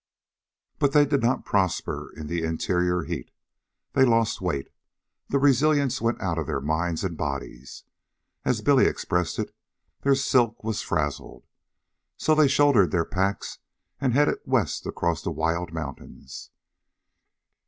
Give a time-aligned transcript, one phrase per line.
[0.79, 3.29] But they did not prosper in the interior heat.
[3.93, 4.71] They lost weight.
[5.29, 7.83] The resilience went out of their minds and bodies.
[8.43, 9.55] As Billy expressed it,
[10.01, 11.45] their silk was frazzled.
[12.17, 13.59] So they shouldered their packs
[13.99, 16.49] and headed west across the wild mountains.